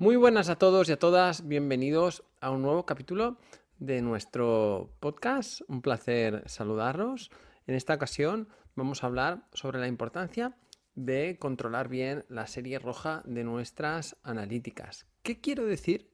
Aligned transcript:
Muy 0.00 0.16
buenas 0.16 0.48
a 0.48 0.56
todos 0.56 0.88
y 0.88 0.92
a 0.92 0.98
todas, 0.98 1.46
bienvenidos 1.46 2.24
a 2.40 2.50
un 2.50 2.62
nuevo 2.62 2.86
capítulo 2.86 3.36
de 3.78 4.00
nuestro 4.00 4.94
podcast. 4.98 5.60
Un 5.68 5.82
placer 5.82 6.42
saludarlos. 6.46 7.30
En 7.66 7.74
esta 7.74 7.96
ocasión 7.96 8.48
vamos 8.74 9.04
a 9.04 9.08
hablar 9.08 9.44
sobre 9.52 9.78
la 9.78 9.88
importancia 9.88 10.56
de 10.94 11.36
controlar 11.38 11.88
bien 11.88 12.24
la 12.30 12.46
serie 12.46 12.78
roja 12.78 13.20
de 13.26 13.44
nuestras 13.44 14.16
analíticas. 14.22 15.06
¿Qué 15.22 15.42
quiero 15.42 15.66
decir 15.66 16.10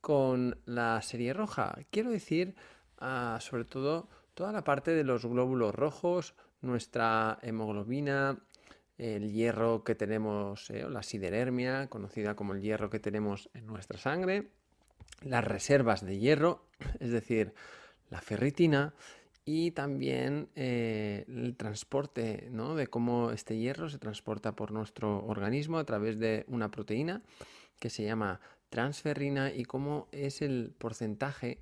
con 0.00 0.58
la 0.64 1.02
serie 1.02 1.34
roja? 1.34 1.76
Quiero 1.90 2.08
decir 2.08 2.54
ah, 2.96 3.36
sobre 3.42 3.66
todo 3.66 4.08
toda 4.32 4.50
la 4.50 4.64
parte 4.64 4.92
de 4.92 5.04
los 5.04 5.26
glóbulos 5.26 5.74
rojos, 5.74 6.34
nuestra 6.62 7.38
hemoglobina, 7.42 8.38
el 8.98 9.32
hierro 9.32 9.84
que 9.84 9.94
tenemos, 9.94 10.70
eh, 10.70 10.86
la 10.88 11.02
siderermia, 11.02 11.88
conocida 11.88 12.34
como 12.34 12.54
el 12.54 12.62
hierro 12.62 12.90
que 12.90 12.98
tenemos 12.98 13.50
en 13.54 13.66
nuestra 13.66 13.98
sangre, 13.98 14.48
las 15.22 15.44
reservas 15.44 16.04
de 16.04 16.18
hierro, 16.18 16.66
es 17.00 17.10
decir, 17.10 17.52
la 18.10 18.20
ferritina, 18.20 18.94
y 19.48 19.70
también 19.70 20.48
eh, 20.56 21.24
el 21.28 21.56
transporte, 21.56 22.48
¿no? 22.50 22.74
de 22.74 22.88
cómo 22.88 23.30
este 23.30 23.56
hierro 23.56 23.88
se 23.88 23.98
transporta 23.98 24.56
por 24.56 24.72
nuestro 24.72 25.24
organismo 25.24 25.78
a 25.78 25.84
través 25.84 26.18
de 26.18 26.44
una 26.48 26.72
proteína 26.72 27.22
que 27.78 27.88
se 27.88 28.02
llama 28.02 28.40
transferrina 28.70 29.52
y 29.52 29.64
cómo 29.64 30.08
es 30.10 30.42
el 30.42 30.74
porcentaje 30.76 31.60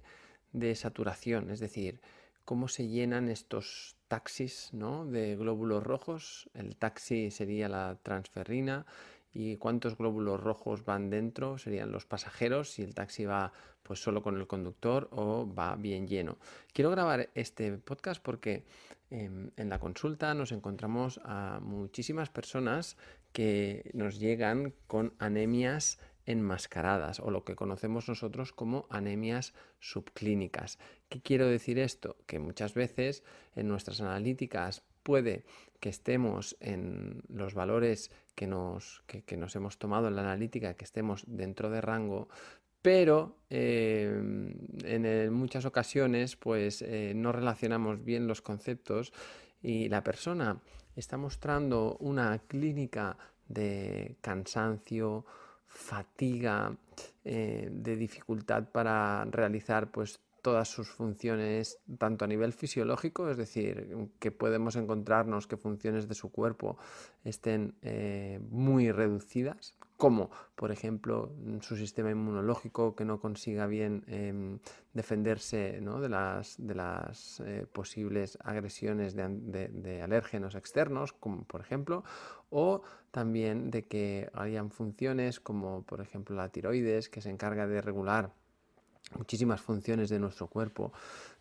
de 0.52 0.74
saturación, 0.74 1.50
es 1.50 1.60
decir, 1.60 2.00
cómo 2.46 2.68
se 2.68 2.88
llenan 2.88 3.28
estos 3.28 3.93
taxis 4.08 4.70
¿no? 4.72 5.06
de 5.06 5.36
glóbulos 5.36 5.82
rojos. 5.82 6.48
El 6.54 6.76
taxi 6.76 7.30
sería 7.30 7.68
la 7.68 7.98
transferrina 8.02 8.86
y 9.32 9.56
cuántos 9.56 9.98
glóbulos 9.98 10.40
rojos 10.40 10.84
van 10.84 11.10
dentro 11.10 11.58
serían 11.58 11.90
los 11.90 12.06
pasajeros 12.06 12.70
si 12.70 12.82
el 12.82 12.94
taxi 12.94 13.24
va 13.24 13.52
pues 13.82 14.00
solo 14.00 14.22
con 14.22 14.36
el 14.36 14.46
conductor 14.46 15.08
o 15.10 15.52
va 15.52 15.76
bien 15.76 16.06
lleno. 16.06 16.38
Quiero 16.72 16.90
grabar 16.90 17.30
este 17.34 17.76
podcast 17.78 18.22
porque 18.22 18.64
em, 19.10 19.50
en 19.56 19.68
la 19.68 19.78
consulta 19.78 20.32
nos 20.34 20.52
encontramos 20.52 21.20
a 21.24 21.58
muchísimas 21.60 22.30
personas 22.30 22.96
que 23.32 23.90
nos 23.92 24.18
llegan 24.18 24.72
con 24.86 25.12
anemias 25.18 25.98
enmascaradas 26.26 27.20
o 27.20 27.30
lo 27.30 27.44
que 27.44 27.54
conocemos 27.54 28.08
nosotros 28.08 28.52
como 28.52 28.86
anemias 28.90 29.54
subclínicas. 29.80 30.78
¿Qué 31.08 31.20
quiero 31.20 31.46
decir 31.46 31.78
esto? 31.78 32.16
Que 32.26 32.38
muchas 32.38 32.74
veces 32.74 33.22
en 33.54 33.68
nuestras 33.68 34.00
analíticas 34.00 34.82
puede 35.02 35.44
que 35.80 35.90
estemos 35.90 36.56
en 36.60 37.22
los 37.28 37.54
valores 37.54 38.10
que 38.34 38.46
nos, 38.46 39.02
que, 39.06 39.36
nos 39.36 39.54
hemos 39.54 39.78
tomado 39.78 40.08
en 40.08 40.16
la 40.16 40.22
analítica, 40.22 40.74
que 40.74 40.84
estemos 40.84 41.24
dentro 41.26 41.70
de 41.70 41.80
rango, 41.80 42.28
pero 42.82 43.36
eh, 43.50 44.10
en 44.84 45.32
muchas 45.32 45.64
ocasiones 45.64 46.36
pues 46.36 46.82
eh, 46.82 47.12
no 47.14 47.32
relacionamos 47.32 48.02
bien 48.04 48.26
los 48.26 48.42
conceptos 48.42 49.12
y 49.62 49.88
la 49.88 50.02
persona 50.02 50.60
está 50.96 51.16
mostrando 51.16 51.96
una 52.00 52.38
clínica 52.46 53.16
de 53.48 54.16
cansancio, 54.20 55.24
fatiga, 55.74 56.76
eh, 57.24 57.68
de 57.70 57.96
dificultad 57.96 58.70
para 58.70 59.24
realizar 59.24 59.90
pues 59.90 60.20
todas 60.40 60.68
sus 60.68 60.88
funciones, 60.88 61.78
tanto 61.98 62.24
a 62.24 62.28
nivel 62.28 62.52
fisiológico, 62.52 63.30
es 63.30 63.36
decir, 63.36 63.96
que 64.18 64.30
podemos 64.30 64.76
encontrarnos 64.76 65.46
que 65.46 65.56
funciones 65.56 66.06
de 66.06 66.14
su 66.14 66.30
cuerpo 66.30 66.76
estén 67.24 67.74
eh, 67.82 68.40
muy 68.50 68.92
reducidas, 68.92 69.74
como 69.96 70.30
por 70.54 70.72
ejemplo 70.72 71.32
su 71.60 71.76
sistema 71.76 72.10
inmunológico 72.10 72.94
que 72.96 73.04
no 73.04 73.20
consiga 73.20 73.66
bien 73.66 74.04
em, 74.08 74.58
defenderse 74.92 75.80
de 75.80 76.08
las, 76.08 77.40
eh, 77.40 77.66
posibles 77.72 78.38
agresiones 78.42 79.14
de, 79.14 79.68
de, 79.68 80.02
alérgenos 80.02 80.54
externos, 80.54 81.12
como 81.12 81.44
por 81.44 81.60
ejemplo, 81.60 82.04
o 82.50 82.82
también 83.10 83.70
de 83.70 83.86
que 83.86 84.30
hayan 84.34 84.70
funciones 84.70 85.40
como 85.40 85.82
por 85.82 86.00
ejemplo 86.00 86.36
la 86.36 86.48
tiroides 86.48 87.08
que 87.08 87.20
se 87.20 87.30
encarga 87.30 87.66
de 87.66 87.80
regular 87.80 88.32
muchísimas 89.16 89.60
funciones 89.60 90.08
de 90.08 90.18
nuestro 90.18 90.46
cuerpo, 90.48 90.92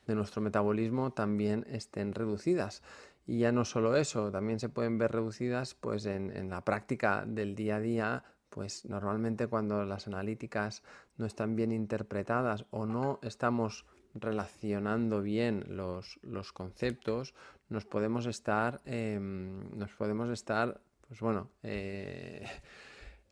de 0.07 0.15
nuestro 0.15 0.41
metabolismo, 0.41 1.11
también 1.11 1.65
estén 1.69 2.13
reducidas. 2.13 2.81
Y 3.25 3.39
ya 3.39 3.51
no 3.51 3.63
solo 3.63 3.95
eso, 3.95 4.31
también 4.31 4.59
se 4.59 4.69
pueden 4.69 4.97
ver 4.97 5.11
reducidas 5.11 5.75
pues 5.75 6.05
en, 6.05 6.49
la 6.49 6.61
práctica 6.61 7.23
del 7.25 7.55
día 7.55 7.77
a 7.77 7.79
día, 7.79 8.23
pues 8.53 8.85
normalmente 8.85 9.47
cuando 9.47 9.83
las 9.83 10.05
analíticas 10.05 10.83
no 11.17 11.25
están 11.25 11.55
bien 11.55 11.71
interpretadas 11.71 12.65
o 12.69 12.85
no 12.85 13.19
estamos 13.23 13.87
relacionando 14.13 15.23
bien 15.23 15.65
los, 15.69 16.19
conceptos, 16.53 17.33
nos 17.69 17.85
podemos 17.85 18.27
estar, 18.27 18.79
em, 18.85 19.75
nos 19.75 19.91
podemos 19.93 20.29
estar, 20.29 20.79
pues 21.07 21.19
bueno, 21.19 21.49
eh, 21.63 22.45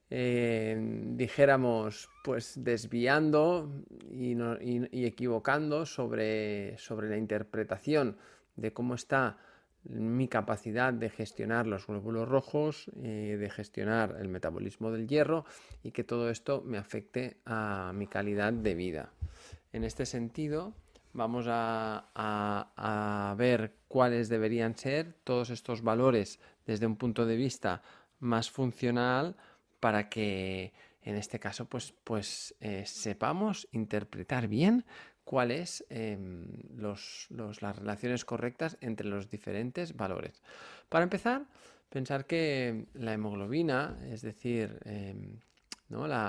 dijéramos, 1.15 2.09
pues 2.23 2.55
desviando 2.63 3.71
y, 4.09 5.05
equivocando 5.05 5.85
sobre, 5.85 6.79
sobre, 6.79 7.09
la 7.09 7.17
interpretación 7.17 8.17
de 8.55 8.73
cómo 8.73 8.95
está 8.95 9.37
mi 9.83 10.27
capacidad 10.27 10.93
de 10.93 11.09
gestionar 11.09 11.67
los 11.67 11.87
glóbulos 11.87 12.27
rojos, 12.27 12.89
eh, 13.01 13.37
de 13.39 13.49
gestionar 13.49 14.17
el 14.19 14.27
metabolismo 14.27 14.91
del 14.91 15.07
hierro 15.07 15.45
y 15.83 15.91
que 15.91 16.03
todo 16.03 16.29
esto 16.29 16.61
me 16.65 16.77
afecte 16.77 17.37
a 17.45 17.91
mi 17.95 18.07
calidad 18.07 18.53
de 18.53 18.75
vida. 18.75 19.11
En 19.73 19.83
este 19.83 20.05
sentido, 20.05 20.73
vamos 21.13 21.45
a, 21.49 23.35
ver 23.37 23.73
cuáles 23.87 24.29
deberían 24.29 24.77
ser 24.77 25.13
todos 25.23 25.49
estos 25.49 25.81
valores 25.81 26.39
desde 26.65 26.85
un 26.85 26.95
punto 26.95 27.25
de 27.25 27.35
vista 27.35 27.81
más 28.19 28.51
funcional, 28.51 29.35
para 29.79 30.09
que 30.09 30.73
en 31.01 31.15
este 31.15 31.39
caso 31.39 31.65
pues, 31.65 31.93
pues 32.03 32.53
eh, 32.59 32.83
sepamos 32.85 33.67
interpretar 33.71 34.47
bien 34.47 34.85
cuáles 35.23 35.85
los, 36.75 37.27
las 37.29 37.75
relaciones 37.75 38.25
correctas 38.25 38.77
entre 38.81 39.07
los 39.07 39.29
diferentes 39.29 39.95
valores. 39.95 40.41
Para 40.89 41.03
empezar, 41.03 41.45
pensar 41.89 42.25
que 42.25 42.87
la 42.93 43.13
hemoglobina, 43.13 43.97
es 44.09 44.21
decir, 44.21 44.79
em, 44.85 45.39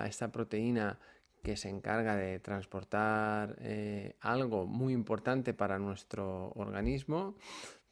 esta 0.06 0.32
proteína 0.32 0.98
que 1.42 1.56
se 1.56 1.68
encarga 1.68 2.16
de 2.16 2.38
transportar 2.40 3.56
eh, 3.60 4.16
algo 4.20 4.66
muy 4.66 4.92
importante 4.92 5.54
para 5.54 5.78
nuestro 5.78 6.52
organismo, 6.54 7.36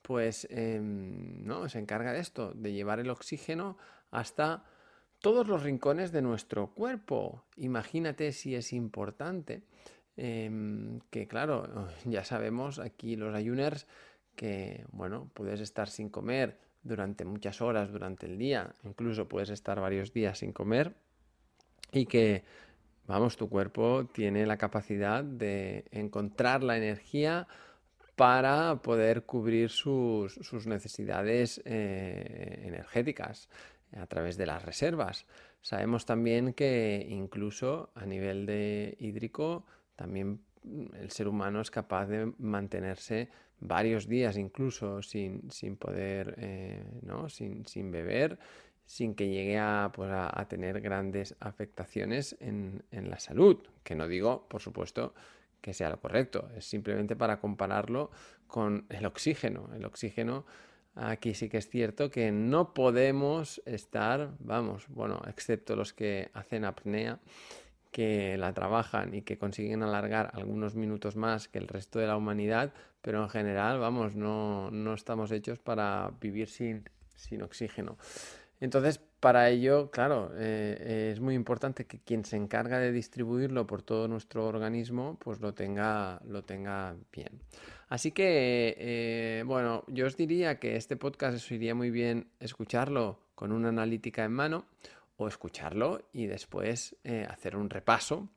pues 0.02 0.46
em, 0.50 1.44
¿no? 1.44 1.68
se 1.68 1.78
encarga 1.78 2.12
de 2.12 2.20
esto, 2.20 2.52
de 2.54 2.72
llevar 2.72 3.00
el 3.00 3.10
oxígeno 3.10 3.76
hasta 4.10 4.64
todos 5.20 5.46
los 5.46 5.62
rincones 5.62 6.12
de 6.12 6.22
nuestro 6.22 6.74
cuerpo. 6.74 7.44
Imagínate 7.56 8.32
si 8.32 8.54
es 8.54 8.72
importante. 8.72 9.62
Em, 10.22 11.00
que 11.08 11.26
claro, 11.26 11.66
ya 12.04 12.24
sabemos 12.24 12.78
aquí 12.78 13.16
los 13.16 13.34
ayuners 13.34 13.86
que, 14.36 14.84
bueno, 14.92 15.30
puedes 15.32 15.60
estar 15.60 15.88
sin 15.88 16.10
comer 16.10 16.58
durante 16.82 17.24
muchas 17.24 17.62
horas 17.62 17.90
durante 17.90 18.26
el 18.26 18.36
día, 18.36 18.74
incluso 18.84 19.28
puedes 19.28 19.48
estar 19.48 19.80
varios 19.80 20.12
días 20.12 20.40
sin 20.40 20.52
comer 20.52 20.92
y 21.90 22.04
que, 22.04 22.44
vamos, 23.06 23.38
tu 23.38 23.48
cuerpo 23.48 24.10
tiene 24.12 24.44
la 24.44 24.58
capacidad 24.58 25.24
de 25.24 25.86
encontrar 25.90 26.62
la 26.62 26.76
energía 26.76 27.48
para 28.14 28.76
poder 28.82 29.22
cubrir 29.22 29.70
sus, 29.70 30.66
necesidades 30.66 31.62
eh, 31.64 32.62
energéticas 32.66 33.48
a 33.96 34.06
través 34.06 34.36
de 34.36 34.44
las 34.44 34.66
reservas. 34.66 35.24
Sabemos 35.62 36.04
también 36.04 36.52
que 36.52 37.06
incluso 37.08 37.90
a 37.94 38.04
nivel 38.04 38.44
de 38.44 38.98
hídrico 39.00 39.64
también 40.00 40.40
el 40.98 41.10
ser 41.10 41.28
humano 41.28 41.60
es 41.60 41.70
capaz 41.70 42.06
de 42.06 42.32
mantenerse 42.38 43.28
varios 43.58 44.08
días 44.08 44.38
incluso 44.38 45.02
sin, 45.02 45.50
poder, 45.78 46.36
eh, 46.38 46.82
¿no? 47.02 47.28
sin, 47.28 47.90
beber, 47.90 48.38
sin 48.86 49.14
que 49.14 49.28
llegue 49.28 49.58
a, 49.58 49.92
pues 49.92 50.10
a, 50.10 50.46
tener 50.48 50.80
grandes 50.80 51.36
afectaciones 51.38 52.34
en, 52.40 52.82
en, 52.90 53.10
la 53.10 53.18
salud. 53.18 53.58
Que 53.84 53.94
no 53.94 54.08
digo, 54.08 54.48
por 54.48 54.62
supuesto, 54.62 55.12
que 55.60 55.74
sea 55.74 55.90
lo 55.90 56.00
correcto, 56.00 56.48
es 56.56 56.64
simplemente 56.64 57.14
para 57.14 57.38
compararlo 57.38 58.10
con 58.46 58.86
el 58.88 59.04
oxígeno. 59.04 59.68
El 59.74 59.84
oxígeno 59.84 60.46
Aquí 60.94 61.34
sí 61.34 61.48
que 61.48 61.58
es 61.58 61.68
cierto 61.68 62.10
que 62.10 62.32
no 62.32 62.74
podemos 62.74 63.62
estar, 63.64 64.32
vamos, 64.40 64.86
bueno, 64.88 65.22
excepto 65.28 65.76
los 65.76 65.92
que 65.92 66.30
hacen 66.34 66.64
apnea, 66.64 67.20
que 67.90 68.36
la 68.38 68.52
trabajan 68.52 69.14
y 69.14 69.22
que 69.22 69.38
consiguen 69.38 69.82
alargar 69.82 70.30
algunos 70.34 70.74
minutos 70.74 71.16
más 71.16 71.48
que 71.48 71.58
el 71.58 71.68
resto 71.68 71.98
de 71.98 72.06
la 72.06 72.16
humanidad, 72.16 72.72
pero 73.02 73.22
en 73.22 73.28
general, 73.28 73.78
vamos, 73.78 74.14
no, 74.14 74.70
no 74.70 74.94
estamos 74.94 75.30
hechos 75.32 75.58
para 75.58 76.12
vivir 76.20 76.48
sin, 76.48 76.88
sin 77.16 77.42
oxígeno. 77.42 77.96
Entonces, 78.60 79.00
para 79.20 79.48
ello, 79.48 79.90
claro, 79.90 80.30
eh, 80.36 81.10
es 81.12 81.20
muy 81.20 81.34
importante 81.34 81.86
que 81.86 81.98
quien 81.98 82.24
se 82.24 82.36
encarga 82.36 82.78
de 82.78 82.92
distribuirlo 82.92 83.66
por 83.66 83.82
todo 83.82 84.06
nuestro 84.06 84.46
organismo, 84.46 85.18
pues 85.18 85.40
lo 85.40 85.54
tenga, 85.54 86.20
lo 86.26 86.42
tenga 86.42 86.94
bien. 87.12 87.40
Así 87.88 88.12
que, 88.12 88.76
eh, 88.78 89.42
bueno, 89.46 89.84
yo 89.88 90.06
os 90.06 90.16
diría 90.16 90.58
que 90.58 90.76
este 90.76 90.96
podcast 90.96 91.36
os 91.36 91.50
iría 91.50 91.74
muy 91.74 91.90
bien 91.90 92.28
escucharlo 92.38 93.18
con 93.34 93.52
una 93.52 93.70
analítica 93.70 94.24
en 94.24 94.32
mano 94.32 94.66
o 95.20 95.28
escucharlo 95.28 96.08
y 96.12 96.26
después 96.26 96.96
eh, 97.04 97.26
hacer 97.28 97.54
un 97.54 97.68
repaso 97.68 98.30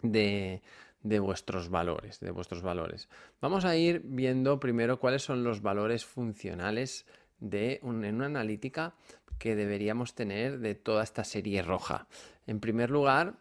de, 0.00 0.62
de 1.02 1.18
vuestros 1.18 1.70
valores, 1.70 2.20
de 2.20 2.30
vuestros 2.30 2.62
valores. 2.62 3.08
Vamos 3.40 3.64
a 3.64 3.76
ir 3.76 4.02
viendo 4.04 4.60
primero 4.60 5.00
cuáles 5.00 5.22
son 5.22 5.42
los 5.42 5.60
valores 5.60 6.04
funcionales 6.04 7.04
de 7.40 7.80
en 7.82 8.14
una 8.14 8.26
analítica 8.26 8.94
que 9.40 9.56
deberíamos 9.56 10.14
tener 10.14 10.60
de 10.60 10.76
toda 10.76 11.02
esta 11.02 11.24
serie 11.24 11.62
roja. 11.62 12.06
En 12.46 12.60
primer 12.60 12.90
lugar, 12.90 13.40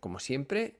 como 0.00 0.18
siempre, 0.20 0.78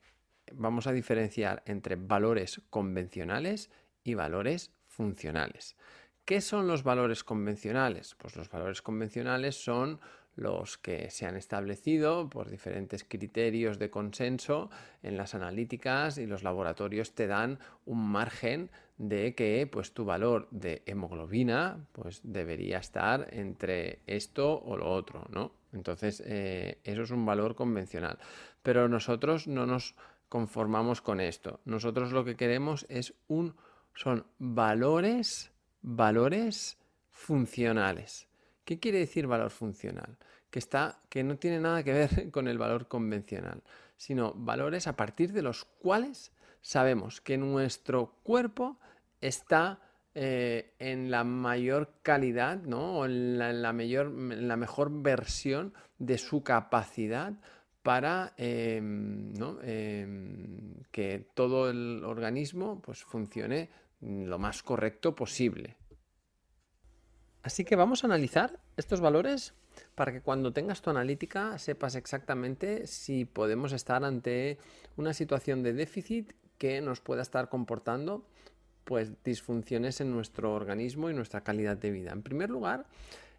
vamos 0.52 0.86
a 0.86 0.92
diferenciar 0.92 1.62
entre 1.66 1.96
valores 1.96 2.62
convencionales 2.70 3.70
y 4.04 4.14
valores 4.14 4.72
funcionales. 4.86 5.76
¿Qué 6.24 6.40
son 6.40 6.66
los 6.66 6.82
valores 6.82 7.24
convencionales? 7.24 8.14
Pues 8.14 8.36
los 8.36 8.48
valores 8.48 8.80
convencionales 8.80 9.62
son 9.62 10.00
los 10.34 10.78
que 10.78 11.10
se 11.10 11.26
han 11.26 11.36
establecido 11.36 12.28
por 12.28 12.48
diferentes 12.48 13.04
criterios 13.04 13.78
de 13.78 13.90
consenso 13.90 14.70
en 15.02 15.16
las 15.16 15.34
analíticas 15.34 16.18
y 16.18 16.26
los 16.26 16.42
laboratorios 16.42 17.12
te 17.12 17.26
dan 17.26 17.58
un 17.84 18.08
margen 18.10 18.70
de 18.98 19.34
que 19.34 19.68
pues 19.70 19.92
tu 19.92 20.04
valor 20.04 20.48
de 20.50 20.82
hemoglobina 20.86 21.86
pues 21.92 22.20
debería 22.22 22.78
estar 22.78 23.28
entre 23.32 24.00
esto 24.06 24.60
o 24.62 24.76
lo 24.76 24.90
otro, 24.90 25.26
¿no? 25.30 25.52
Entonces 25.72 26.22
eh, 26.24 26.78
eso 26.84 27.02
es 27.02 27.10
un 27.10 27.26
valor 27.26 27.54
convencional. 27.54 28.18
Pero 28.62 28.88
nosotros 28.88 29.48
no 29.48 29.66
nos 29.66 29.94
conformamos 30.28 31.02
con 31.02 31.20
esto. 31.20 31.60
Nosotros 31.64 32.12
lo 32.12 32.24
que 32.24 32.36
queremos 32.36 32.86
es 32.88 33.14
un 33.28 33.54
son 33.94 34.24
valores 34.38 35.52
valores 35.82 36.78
funcionales. 37.10 38.28
¿Qué 38.64 38.78
quiere 38.78 38.98
decir 38.98 39.26
valor 39.26 39.50
funcional? 39.50 40.16
Que, 40.50 40.58
está, 40.58 41.00
que 41.08 41.24
no 41.24 41.36
tiene 41.36 41.60
nada 41.60 41.82
que 41.82 41.92
ver 41.92 42.30
con 42.30 42.48
el 42.48 42.58
valor 42.58 42.88
convencional, 42.88 43.62
sino 43.96 44.32
valores 44.34 44.86
a 44.86 44.96
partir 44.96 45.32
de 45.32 45.42
los 45.42 45.64
cuales 45.64 46.32
sabemos 46.60 47.20
que 47.20 47.38
nuestro 47.38 48.14
cuerpo 48.22 48.78
está 49.20 49.80
eh, 50.14 50.74
en 50.78 51.10
la 51.10 51.24
mayor 51.24 51.94
calidad, 52.02 52.62
¿no? 52.62 52.98
O 52.98 53.06
en 53.06 53.38
la, 53.38 53.72
mayor, 53.72 54.10
la 54.10 54.56
mejor 54.56 54.90
versión 55.02 55.72
de 55.98 56.18
su 56.18 56.42
capacidad 56.42 57.32
para 57.82 58.34
em, 58.36 59.32
em, 59.62 60.74
que 60.90 61.30
todo 61.34 61.70
el 61.70 62.04
organismo 62.04 62.80
pues, 62.82 63.02
funcione 63.04 63.70
lo 64.00 64.38
más 64.38 64.62
correcto 64.62 65.14
posible. 65.14 65.76
Así 67.42 67.64
que 67.64 67.76
vamos 67.76 68.04
a 68.04 68.06
analizar 68.06 68.60
estos 68.76 69.00
valores 69.00 69.54
para 69.94 70.12
que 70.12 70.20
cuando 70.20 70.52
tengas 70.52 70.80
tu 70.80 70.90
analítica 70.90 71.58
sepas 71.58 71.96
exactamente 71.96 72.86
si 72.86 73.24
podemos 73.24 73.72
estar 73.72 74.04
ante 74.04 74.58
una 74.96 75.12
situación 75.12 75.62
de 75.62 75.72
déficit 75.72 76.32
que 76.58 76.80
nos 76.80 77.00
pueda 77.00 77.22
estar 77.22 77.48
comportando 77.48 78.24
pues 78.84 79.12
disfunciones 79.24 80.00
en 80.00 80.12
nuestro 80.12 80.54
organismo 80.54 81.10
y 81.10 81.14
nuestra 81.14 81.42
calidad 81.42 81.76
de 81.76 81.90
vida. 81.90 82.12
En 82.12 82.22
primer 82.22 82.50
lugar, 82.50 82.86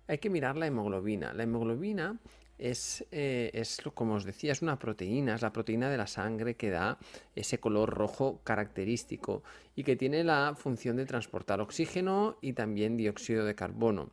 hay 0.07 0.17
que 0.17 0.29
mirar 0.29 0.57
la 0.57 0.67
hemoglobina. 0.67 1.33
La 1.33 1.43
hemoglobina 1.43 2.17
es, 2.63 3.05
eh, 3.11 3.51
es, 3.53 3.81
como 3.93 4.15
os 4.15 4.23
decía, 4.23 4.53
es 4.53 4.61
una 4.61 4.79
proteína, 4.79 5.35
es 5.35 5.41
la 5.41 5.51
proteína 5.51 5.89
de 5.89 5.97
la 5.97 6.07
sangre 6.07 6.55
que 6.55 6.69
da 6.69 6.97
ese 7.35 7.59
color 7.59 7.89
rojo 7.89 8.39
característico 8.45 9.43
y 9.75 9.83
que 9.83 9.97
tiene 9.97 10.23
la 10.23 10.55
función 10.55 10.95
de 10.95 11.05
transportar 11.05 11.59
oxígeno 11.59 12.37
y 12.39 12.53
también 12.53 12.95
dióxido 12.95 13.43
de 13.43 13.53
carbono. 13.53 14.11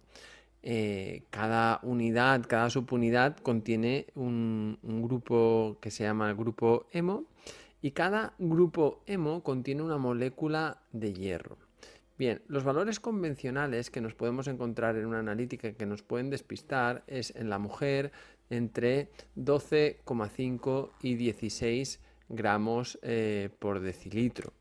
Eh, 0.64 1.22
cada 1.30 1.78
unidad, 1.84 2.44
cada 2.48 2.70
subunidad 2.70 3.36
contiene 3.36 4.06
un, 4.16 4.78
un, 4.82 5.00
grupo 5.00 5.78
que 5.80 5.92
se 5.92 6.02
llama 6.02 6.28
el 6.28 6.36
grupo 6.36 6.86
hemo 6.90 7.26
y 7.80 7.92
cada 7.92 8.34
grupo 8.38 9.02
hemo 9.06 9.44
contiene 9.44 9.82
una 9.82 9.96
molécula 9.96 10.82
de 10.92 11.14
hierro. 11.14 11.56
Bien, 12.18 12.42
los 12.48 12.64
valores 12.64 13.00
convencionales 13.00 13.90
que 13.90 14.02
nos 14.02 14.14
podemos 14.14 14.46
encontrar 14.46 14.96
en 14.96 15.06
una 15.06 15.20
analítica 15.20 15.72
que 15.72 15.86
nos 15.86 16.02
pueden 16.02 16.28
despistar 16.28 17.02
es 17.06 17.34
en 17.34 17.48
la 17.48 17.58
mujer 17.58 18.12
entre 18.50 19.08
12,5 19.36 20.90
y 21.02 21.14
16 21.14 22.00
gramos 22.28 22.98
eh, 23.02 23.50
por 23.58 23.80
decilitro. 23.80 24.52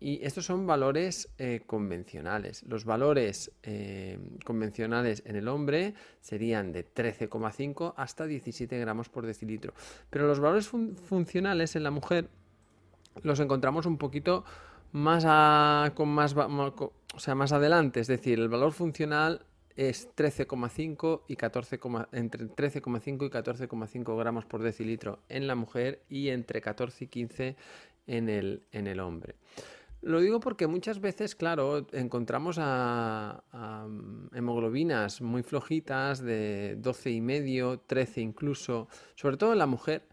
Y 0.00 0.24
estos 0.24 0.46
son 0.46 0.66
valores 0.66 1.28
eh, 1.38 1.62
convencionales. 1.66 2.62
Los 2.62 2.84
valores 2.84 3.50
eh, 3.64 4.18
convencionales 4.44 5.22
en 5.26 5.34
el 5.34 5.48
hombre 5.48 5.94
serían 6.20 6.72
de 6.72 6.86
13,5 6.86 7.94
hasta 7.96 8.26
17 8.26 8.78
gramos 8.78 9.08
por 9.08 9.26
decilitro. 9.26 9.74
Pero 10.08 10.28
los 10.28 10.38
valores 10.38 10.68
funcionales 10.68 11.74
en 11.74 11.82
la 11.82 11.90
mujer 11.90 12.28
los 13.22 13.40
encontramos 13.40 13.86
un 13.86 13.98
poquito 13.98 14.44
más 14.92 15.90
con 15.94 16.08
más, 16.08 16.34
o 16.36 16.92
sea, 17.18 17.34
más 17.34 17.50
adelante. 17.50 17.98
Es 17.98 18.06
decir, 18.06 18.38
el 18.38 18.48
valor 18.48 18.72
funcional 18.72 19.44
es 19.78 20.12
13,5 20.16 21.22
y 21.28 21.36
14, 21.36 21.78
entre 22.10 22.48
13,5 22.48 23.26
y 23.26 23.30
14,5 23.30 24.18
gramos 24.18 24.44
por 24.44 24.60
decilitro 24.60 25.20
en 25.28 25.46
la 25.46 25.54
mujer 25.54 26.02
y 26.08 26.30
entre 26.30 26.60
14 26.60 27.04
y 27.04 27.06
15 27.06 27.56
en 28.08 28.28
el, 28.28 28.64
en 28.72 28.88
el 28.88 28.98
hombre. 28.98 29.36
Lo 30.02 30.20
digo 30.20 30.40
porque 30.40 30.66
muchas 30.66 31.00
veces, 31.00 31.36
claro, 31.36 31.86
encontramos 31.92 32.56
a, 32.60 33.44
hemoglobinas 34.32 35.20
muy 35.20 35.44
flojitas 35.44 36.20
de 36.22 36.74
12 36.78 37.10
y 37.12 37.20
medio, 37.20 37.78
13 37.78 38.20
incluso, 38.20 38.88
sobre 39.14 39.36
todo 39.36 39.52
en 39.52 39.58
la 39.58 39.66
mujer, 39.66 40.08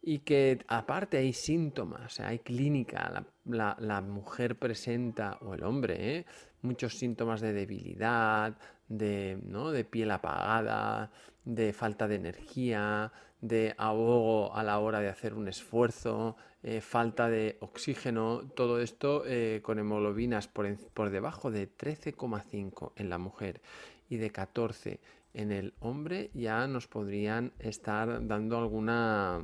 y 0.00 0.20
que 0.20 0.58
aparte 0.68 1.18
hay 1.18 1.34
síntomas, 1.34 2.18
hay 2.18 2.38
clínica, 2.38 3.26
la, 3.44 4.00
mujer 4.00 4.58
presenta, 4.58 5.36
o 5.42 5.52
el 5.52 5.64
hombre, 5.64 6.16
¿eh? 6.16 6.26
muchos 6.62 6.96
síntomas 6.96 7.40
de 7.40 7.52
debilidad, 7.52 8.56
de, 8.92 9.38
¿no? 9.44 9.70
de 9.70 9.84
piel 9.84 10.10
apagada, 10.10 11.10
de 11.44 11.72
falta 11.72 12.06
de 12.08 12.16
energía, 12.16 13.12
de 13.40 13.74
ahogo 13.78 14.54
a 14.54 14.62
la 14.62 14.78
hora 14.78 15.00
de 15.00 15.08
hacer 15.08 15.34
un 15.34 15.48
esfuerzo, 15.48 16.36
eh, 16.62 16.80
falta 16.80 17.28
de 17.28 17.56
oxígeno, 17.60 18.42
todo 18.54 18.80
esto 18.80 19.24
eh, 19.26 19.60
con 19.62 19.78
hemoglobinas 19.78 20.46
por, 20.46 20.76
por 20.94 21.10
debajo 21.10 21.50
de 21.50 21.68
13,5 21.68 22.92
en 22.96 23.10
la 23.10 23.18
mujer 23.18 23.60
y 24.08 24.18
de 24.18 24.30
14 24.30 25.00
en 25.34 25.50
el 25.50 25.72
hombre 25.80 26.30
ya 26.34 26.66
nos 26.66 26.86
podrían 26.86 27.52
estar 27.58 28.26
dando 28.26 28.58
alguna, 28.58 29.40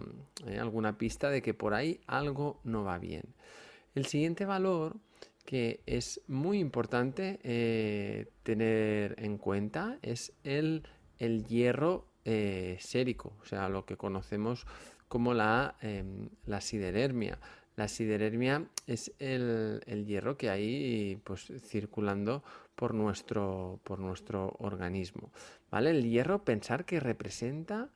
eh, 0.47 0.59
alguna 0.59 0.99
pista 0.99 1.31
de 1.31 1.43
que 1.43 1.55
por 1.55 1.75
ahí 1.75 2.01
algo 2.07 2.61
no 2.63 2.85
va 2.85 2.99
bien. 2.99 3.23
El 3.95 4.07
siguiente 4.07 4.45
valor 4.45 4.97
que 5.49 5.81
es 5.87 6.21
muy 6.27 6.59
importante 6.59 7.41
eh, 7.43 8.27
tener 8.43 9.15
en 9.17 9.39
cuenta 9.39 9.99
es 10.03 10.35
el, 10.45 10.83
el 11.19 11.47
hierro 11.47 12.05
eh, 12.27 12.77
sérico, 12.81 13.33
o 13.41 13.47
sea, 13.47 13.71
lo 13.71 13.87
que 13.87 13.97
conocemos 13.97 14.67
como 15.09 15.33
la, 15.33 15.77
em, 15.81 16.29
la 16.45 16.61
siderermia. 16.61 17.39
La 17.77 17.89
siderermia 17.89 18.69
es 18.87 19.15
el, 19.21 19.81
el, 19.87 20.05
hierro 20.05 20.37
que 20.37 20.51
hay 20.51 21.19
pues, 21.25 21.51
circulando 21.65 22.45
por 22.75 22.93
nuestro, 22.93 23.81
por 23.85 24.01
nuestro 24.01 24.55
organismo. 24.59 25.33
¿Vale? 25.71 25.93
El 25.93 26.11
hierro, 26.11 26.45
pensar 26.45 26.85
que 26.85 27.01
representa 27.01 27.89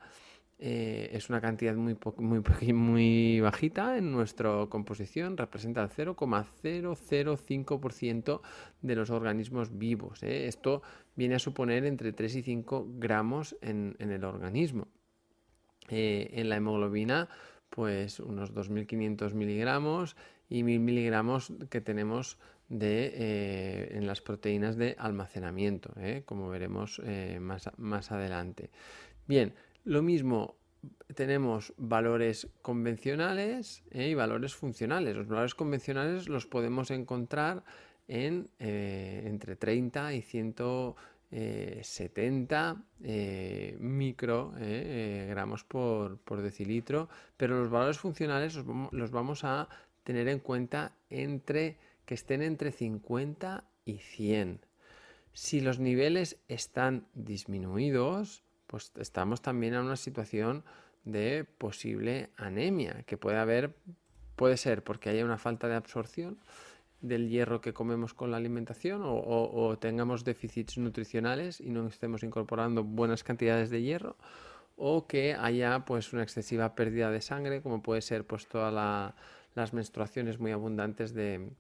eh, 0.65 1.11
es 1.13 1.29
una 1.29 1.41
cantidad 1.41 1.75
muy, 1.75 1.97
muy, 2.19 2.41
muy 2.73 3.41
bajita 3.41 3.99
en 3.99 4.13
nuestra 4.13 4.65
composición, 4.69 5.37
representa 5.37 5.83
el 5.83 5.91
0,005% 5.91 8.41
de 8.81 8.95
los 8.95 9.11
organismos 9.11 9.77
vivos. 9.77 10.23
¿eh? 10.23 10.47
Esto 10.47 10.83
viene 11.17 11.35
a 11.35 11.41
suponer 11.41 11.85
entre 11.85 12.13
3 12.13 12.37
y 12.37 12.43
5 12.43 12.93
gramos 12.95 13.57
en, 13.61 13.97
el 13.99 14.25
organismo. 14.25 14.87
Eh, 15.89 16.31
en 16.35 16.49
la 16.49 16.55
hemoglobina, 16.57 17.29
pues 17.69 18.21
unos 18.21 18.55
2.500 18.55 19.35
miligramos 19.35 20.15
y 20.49 20.63
1.000 20.63 20.79
miligramos 20.79 21.53
que 21.71 21.81
tenemos 21.81 22.39
de, 22.69 23.89
en 23.91 24.07
las 24.07 24.21
proteínas 24.21 24.77
de 24.77 24.95
almacenamiento, 24.97 25.93
como 26.25 26.49
veremos 26.49 27.03
más, 27.41 27.69
más 27.79 28.13
adelante. 28.13 28.71
Bien, 29.27 29.55
lo 29.85 30.03
mismo, 30.03 30.57
tenemos 31.15 31.73
valores 31.77 32.49
convencionales 32.63 33.85
¿eh? 33.91 34.09
y 34.09 34.15
valores 34.15 34.55
funcionales. 34.55 35.17
Los 35.17 35.29
valores 35.29 35.55
convencionales 35.55 36.29
los 36.29 36.47
podemos 36.47 36.91
encontrar 36.91 37.65
en 38.09 38.49
eh, 38.59 39.25
entre 39.27 39.57
30 39.57 40.15
y 40.15 40.23
100 40.23 40.55
70 41.33 42.85
eh, 43.05 43.77
microgramos 43.81 45.65
por, 45.65 46.19
por, 46.19 46.43
decilitro, 46.43 47.09
pero 47.39 47.59
los 47.59 47.71
valores 47.71 47.99
funcionales 47.99 48.55
los 48.55 49.11
vamos, 49.11 49.43
a 49.45 49.67
tener 50.05 50.29
en 50.29 50.41
cuenta 50.41 50.95
entre 51.09 51.79
que 52.05 52.13
estén 52.15 52.43
entre 52.43 52.71
50 52.71 53.65
y 53.87 53.97
100. 53.97 54.61
Si 55.33 55.63
los 55.63 55.79
niveles 55.79 56.39
están 56.49 57.07
disminuidos, 57.15 58.45
pues 58.73 58.91
estamos 58.97 59.43
también 59.43 59.75
en 59.75 59.81
una 59.81 59.97
situación 59.97 60.65
de 61.05 61.45
posible 61.45 62.31
anemia, 62.39 63.03
que 63.03 63.19
puede 63.19 63.37
haber, 63.37 63.77
puede 64.35 64.57
ser 64.57 64.83
porque 64.83 65.11
haya 65.11 65.27
una 65.27 65.37
falta 65.37 65.69
de 65.69 65.75
absorción 65.75 66.39
del 67.03 67.29
hierro 67.29 67.61
que 67.61 67.75
comemos 67.75 68.15
con 68.15 68.31
la 68.31 68.39
alimentación 68.39 69.03
o, 69.05 69.77
tengamos 69.79 70.25
déficits 70.25 70.79
nutricionales 70.79 71.61
y 71.61 71.69
no 71.69 71.87
estemos 71.87 72.23
incorporando 72.23 72.83
buenas 72.83 73.23
cantidades 73.25 73.69
de 73.69 73.83
hierro 73.83 74.17
o 74.77 75.07
que 75.07 75.35
haya 75.35 75.85
pues 75.85 76.15
una 76.15 76.23
excesiva 76.23 76.75
pérdida 76.75 77.11
de 77.11 77.21
sangre 77.21 77.61
como 77.61 77.83
puede 77.83 78.01
ser 78.01 78.27
pues 78.27 78.47
todas 78.47 78.73
las 79.55 79.75
menstruaciones 79.75 80.39
muy 80.39 80.53
abundantes 80.53 81.13
de, 81.13 81.51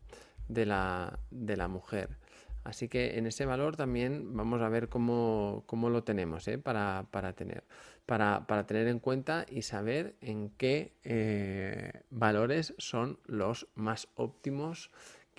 la, 0.48 1.18
de 1.30 1.56
la 1.58 1.68
mujer. 1.68 2.21
Así 2.64 2.88
que 2.88 3.18
en 3.18 3.26
ese 3.26 3.44
valor 3.44 3.76
también 3.76 4.36
vamos 4.36 4.62
a 4.62 4.68
ver 4.68 4.88
cómo, 4.88 5.64
lo 5.70 6.04
tenemos 6.04 6.46
¿eh? 6.48 6.58
para, 6.58 7.04
tener, 7.34 7.64
para, 8.06 8.66
tener 8.66 8.86
en 8.86 9.00
cuenta 9.00 9.46
y 9.48 9.62
saber 9.62 10.14
en 10.20 10.50
qué 10.50 10.92
eh, 11.02 12.02
valores 12.10 12.74
son 12.78 13.18
los 13.26 13.68
más 13.74 14.08
óptimos 14.14 14.90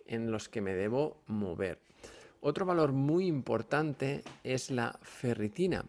en 0.05 0.31
los 0.31 0.49
que 0.49 0.61
me 0.61 0.73
debo 0.73 1.23
mover. 1.27 1.79
Otro 2.41 2.65
valor 2.65 2.91
muy 2.91 3.27
importante 3.27 4.23
es 4.43 4.69
la 4.69 4.99
ferritina. 5.01 5.85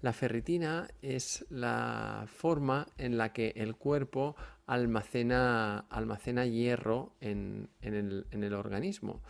La 0.00 0.14
ferritina 0.14 0.88
es 1.02 1.44
la 1.50 2.26
forma 2.26 2.86
en 2.96 3.18
la 3.18 3.34
que 3.34 3.52
el 3.54 3.76
cuerpo 3.76 4.34
almacena, 4.66 5.80
almacena 5.90 6.46
hierro 6.46 7.12
en, 7.20 7.68
el, 7.82 8.54
organismo. 8.54 9.20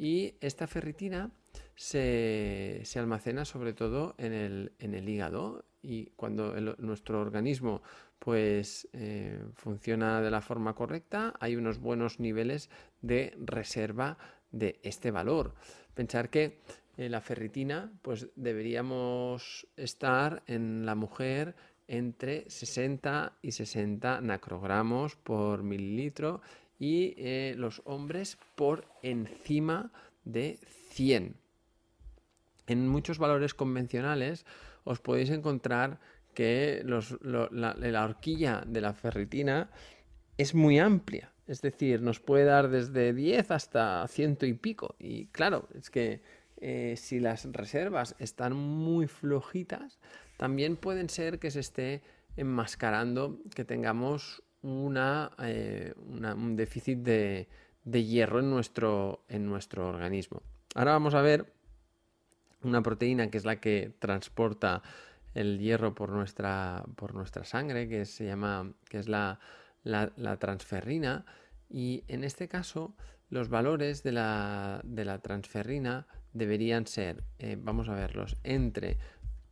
Y 0.00 0.36
esta 0.40 0.66
ferritina 0.66 1.30
se, 1.76 2.82
almacena 2.96 3.44
sobre 3.44 3.74
todo 3.74 4.14
en 4.16 4.32
el, 4.32 5.08
hígado 5.10 5.66
y 5.82 6.06
cuando 6.16 6.58
nuestro 6.78 7.20
organismo 7.20 7.82
pues 8.18 8.88
eh, 8.94 9.44
funciona 9.56 10.22
de 10.22 10.30
la 10.30 10.40
forma 10.40 10.74
correcta, 10.74 11.34
hay 11.38 11.54
unos 11.54 11.80
buenos 11.80 12.18
niveles 12.18 12.70
de 13.02 13.36
reserva 13.44 14.16
de 14.50 14.80
este 14.84 15.10
valor. 15.10 15.54
Pensar 15.92 16.30
que 16.30 16.62
eh, 16.96 17.10
la 17.10 17.20
ferritina, 17.20 17.92
pues 18.00 18.30
deberíamos 18.36 19.66
estar 19.76 20.42
en 20.46 20.86
la 20.86 20.94
mujer 20.94 21.54
entre 21.90 22.48
60 22.48 23.36
y 23.42 23.52
60 23.52 24.22
nacrogramos 24.22 25.16
por 25.16 25.62
mililitro 25.62 26.40
y 26.80 27.14
eh, 27.18 27.54
los 27.56 27.82
hombres 27.84 28.38
por 28.56 28.86
encima 29.02 29.92
de 30.24 30.58
100. 30.88 31.36
En 32.66 32.88
muchos 32.88 33.18
valores 33.18 33.54
convencionales 33.54 34.46
os 34.84 34.98
podéis 34.98 35.30
encontrar 35.30 36.00
que 36.34 36.82
la, 36.84 38.04
horquilla 38.04 38.62
de 38.66 38.80
la 38.80 38.94
ferritina 38.94 39.70
es 40.38 40.54
muy 40.54 40.78
amplia. 40.78 41.32
Es 41.46 41.60
decir, 41.60 42.00
nos 42.00 42.18
puede 42.18 42.44
dar 42.44 42.68
desde 42.70 43.12
10 43.12 43.50
hasta 43.50 44.06
ciento 44.08 44.46
y 44.46 44.54
pico. 44.54 44.94
Y 44.98 45.26
claro, 45.26 45.68
es 45.74 45.90
que 45.90 46.22
eh, 46.58 46.94
si 46.96 47.20
las 47.20 47.44
reservas 47.52 48.14
están 48.18 48.54
muy 48.54 49.06
flojitas, 49.06 49.98
también 50.38 50.76
pueden 50.76 51.10
ser 51.10 51.38
que 51.38 51.50
se 51.50 51.60
esté 51.60 52.02
enmascarando 52.36 53.38
que 53.54 53.64
tengamos 53.64 54.42
una, 54.62 55.30
eh, 55.38 55.94
un 55.96 56.56
déficit 56.56 56.98
de, 56.98 57.48
de, 57.84 58.04
hierro 58.04 58.40
en 58.40 58.50
nuestro, 58.50 59.24
en 59.28 59.46
nuestro 59.46 59.88
organismo. 59.88 60.42
Ahora 60.74 60.92
vamos 60.92 61.14
a 61.14 61.22
ver 61.22 61.52
una 62.62 62.82
proteína 62.82 63.30
que 63.30 63.38
es 63.38 63.44
la 63.44 63.60
que 63.60 63.92
transporta 63.98 64.82
el 65.34 65.58
hierro 65.58 65.94
por 65.94 66.10
nuestra, 66.10 66.84
por 66.96 67.14
nuestra 67.14 67.44
sangre, 67.44 67.88
que 67.88 68.04
se 68.04 68.26
llama, 68.26 68.72
que 68.88 68.98
es 68.98 69.08
la, 69.08 69.38
transferrina. 70.38 71.24
Y 71.68 72.04
en 72.08 72.24
este 72.24 72.48
caso, 72.48 72.94
los 73.28 73.48
valores 73.48 74.02
de 74.02 74.12
la, 74.12 75.20
transferrina 75.22 76.06
deberían 76.32 76.86
ser, 76.86 77.22
eh, 77.38 77.56
vamos 77.58 77.88
a 77.88 77.94
verlos, 77.94 78.36
entre 78.42 78.98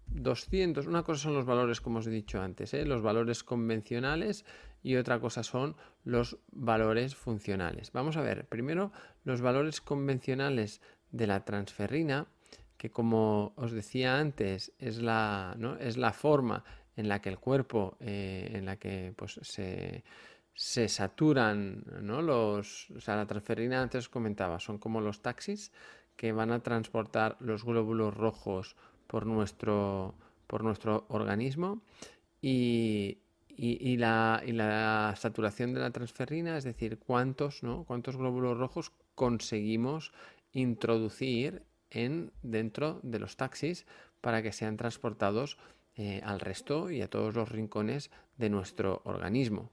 200, 0.09 0.87
una 0.87 1.03
cosa 1.03 1.25
son 1.25 1.35
los 1.35 1.45
valores, 1.45 1.81
como 1.81 1.99
os 1.99 2.07
he 2.07 2.11
dicho 2.11 2.41
antes, 2.41 2.73
¿eh? 2.75 2.85
los 2.85 3.03
valores 3.03 3.45
convencionales 3.45 4.45
y 4.83 4.97
otra 4.97 5.21
cosa 5.21 5.43
son 5.43 5.77
los 6.05 6.39
valores 6.53 7.15
funcionales. 7.15 7.93
Vamos 7.93 8.17
a 8.17 8.23
ver, 8.23 8.47
primero 8.47 8.93
los 9.25 9.41
valores 9.41 9.81
convencionales 9.81 10.81
de 11.11 11.27
la 11.27 11.45
transferrina 11.45 12.27
que 12.79 12.91
como 12.91 13.53
os 13.57 13.73
decía 13.73 14.19
antes, 14.19 14.73
es 14.79 15.03
la, 15.03 15.57
es 15.81 15.97
la 15.97 16.13
forma 16.13 16.65
en 16.97 17.09
la 17.09 17.21
que 17.21 17.29
el 17.29 17.39
cuerpo, 17.39 17.97
eh, 18.01 18.53
en 18.55 18.65
la 18.65 18.77
que 18.77 19.13
pues, 19.17 19.39
se, 19.43 20.05
se 20.55 20.89
saturan 20.89 21.85
¿no? 22.03 22.23
los. 22.23 22.91
O 22.91 23.01
sea, 23.01 23.17
la 23.17 23.27
transferrina 23.27 23.83
antes 23.83 24.05
os 24.05 24.09
comentaba, 24.09 24.61
son 24.61 24.79
como 24.79 25.01
los 25.01 25.21
taxis 25.21 25.73
que 26.17 26.33
van 26.33 26.53
a 26.53 26.63
transportar 26.63 27.37
los 27.41 27.65
glóbulos 27.65 28.15
rojos 28.17 28.77
por 29.07 29.27
nuestro, 29.27 30.15
por 30.47 30.63
nuestro 30.63 31.05
organismo 31.09 31.83
y, 32.41 33.19
y, 33.61 33.97
la, 33.97 34.41
y, 34.47 34.53
la, 34.53 35.15
saturación 35.17 35.75
de 35.75 35.81
la 35.81 35.91
transferrina, 35.91 36.57
es 36.57 36.63
decir, 36.63 36.99
cuántos, 36.99 37.65
¿no? 37.65 37.83
cuántos 37.85 38.17
glóbulos 38.17 38.57
rojos 38.57 38.93
conseguimos 39.17 40.13
introducir 40.53 41.63
en, 41.91 42.31
dentro 42.43 43.01
de 43.03 43.19
los 43.19 43.37
taxis 43.37 43.85
para 44.21 44.43
que 44.43 44.53
sean 44.53 44.77
transportados 44.77 45.59
eh, 45.97 46.21
al 46.25 46.39
resto 46.39 46.91
y 46.91 47.03
a 47.03 47.09
todos 47.09 47.35
los 47.35 47.49
rincones 47.49 48.13
de 48.37 48.49
nuestro 48.49 49.03
organismo. 49.05 49.73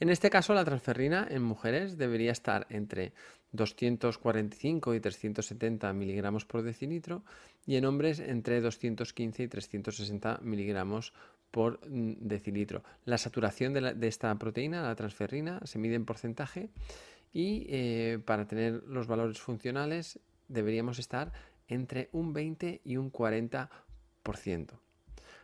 En 0.00 0.10
este 0.10 0.28
caso, 0.28 0.52
la 0.52 0.64
transferrina 0.64 1.28
en 1.30 1.42
mujeres 1.42 1.96
debería 1.96 2.32
estar 2.32 2.66
entre 2.70 3.12
245 3.52 4.94
y 4.94 5.00
370 5.00 5.92
miligramos 5.92 6.44
por 6.44 6.62
decilitro 6.62 7.22
y 7.64 7.76
en 7.76 7.84
hombres 7.84 8.18
entre 8.18 8.60
215 8.60 9.44
y 9.44 9.48
360 9.48 10.40
miligramos 10.42 11.12
por 11.12 11.16
mm, 11.56 12.12
decilitro. 12.20 12.82
La 13.04 13.18
saturación 13.18 13.72
de, 13.72 14.08
esta 14.08 14.34
proteína, 14.36 14.82
la 14.82 14.94
transferrina, 14.94 15.60
se 15.64 15.78
mide 15.78 15.94
en 15.94 16.04
porcentaje 16.04 16.70
y 17.32 17.66
eh, 17.68 18.18
para 18.24 18.46
tener 18.46 18.82
los 18.84 19.06
valores 19.06 19.40
funcionales 19.40 20.20
deberíamos 20.48 20.98
estar 20.98 21.32
entre 21.68 22.08
un 22.12 22.32
20 22.32 22.80
y 22.84 22.96
un 22.96 23.12
40%. 23.12 23.68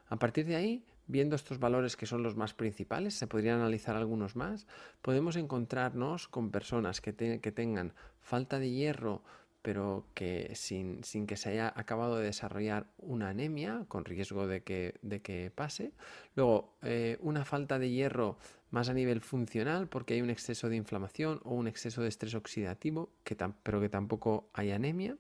A 0.09 0.17
partir 0.19 0.47
de 0.47 0.57
ahí, 0.57 0.85
viendo 1.07 1.37
estos 1.37 1.59
valores 1.59 1.97
que 1.97 2.07
son 2.07 2.23
los 2.23 2.37
más 2.37 2.55
principales, 2.55 3.15
se 3.15 3.27
podrían 3.27 3.61
analizar 3.61 3.97
algunos 3.97 4.37
más, 4.37 4.67
podemos 5.01 5.37
encontrarnos 5.37 6.29
con 6.29 6.51
personas 6.51 7.01
que, 7.01 7.15
que 7.15 7.53
tengan 7.53 7.93
falta 8.21 8.59
de 8.59 8.71
hierro, 8.71 9.23
pero 9.63 10.05
que 10.15 10.53
sin, 10.55 11.03
sin, 11.05 11.27
que 11.27 11.37
se 11.37 11.51
haya 11.51 11.73
acabado 11.75 12.19
de 12.19 12.25
desarrollar 12.25 12.87
una 12.99 13.29
anemia, 13.31 13.85
con 13.89 14.05
riesgo 14.05 14.47
de 14.47 14.63
que, 14.63 14.97
de 15.03 15.23
que 15.23 15.51
pase. 15.55 15.93
Luego, 16.35 16.75
eh, 16.83 17.17
una 17.21 17.45
falta 17.45 17.79
de 17.79 17.91
hierro 17.91 18.39
más 18.71 18.89
a 18.89 18.95
nivel 18.95 19.21
funcional, 19.21 19.87
porque 19.87 20.15
hay 20.15 20.23
un 20.23 20.31
exceso 20.31 20.69
de 20.69 20.77
inflamación 20.77 21.41
o 21.45 21.55
un 21.55 21.69
exceso 21.69 22.03
de 22.03 22.09
estrés 22.09 22.35
oxidativo, 22.35 23.11
que 23.23 23.37
pero 23.63 23.81
que 23.81 23.89
tampoco 23.89 24.49
hay 24.53 24.73
anemia. 24.73 25.17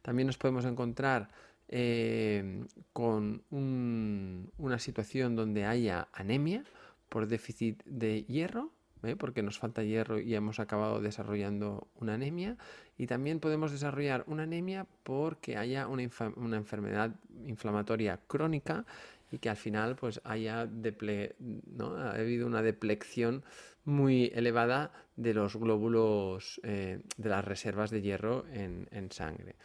También 0.00 0.26
nos 0.26 0.38
podemos 0.38 0.64
encontrar 0.64 1.28
eh, 1.68 2.64
con 2.92 3.42
una 3.50 4.78
situación 4.78 5.36
donde 5.36 5.64
haya 5.64 6.08
anemia 6.12 6.64
por 7.08 7.26
déficit 7.26 7.82
de 7.84 8.24
hierro, 8.24 8.72
¿eh? 9.02 9.16
porque 9.16 9.42
nos 9.42 9.58
falta 9.58 9.82
hierro 9.82 10.20
y 10.20 10.34
hemos 10.34 10.60
acabado 10.60 11.00
desarrollando 11.00 11.88
una 12.00 12.14
anemia. 12.14 12.56
Y 12.98 13.06
también 13.06 13.40
podemos 13.40 13.72
desarrollar 13.72 14.24
una 14.26 14.44
anemia 14.44 14.86
porque 15.02 15.56
haya 15.56 15.86
una, 15.88 16.08
una 16.36 16.56
enfermedad 16.56 17.14
inflamatoria 17.46 18.20
crónica 18.26 18.84
y 19.32 19.38
que 19.38 19.48
al 19.48 19.56
final 19.56 19.96
pues 19.96 20.20
haya 20.22 20.66
¿no? 20.66 21.96
ha 21.96 22.12
habido 22.12 22.46
una 22.46 22.62
deplección 22.62 23.42
muy 23.84 24.30
elevada 24.34 24.92
de 25.16 25.34
los 25.34 25.56
glóbulos 25.56 26.60
de 26.62 27.02
las 27.16 27.44
reservas 27.44 27.90
de 27.90 28.00
hierro 28.00 28.44
en, 28.52 29.10
sangre. 29.10 29.56